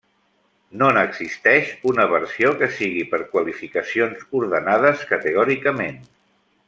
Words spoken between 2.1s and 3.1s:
versió que sigui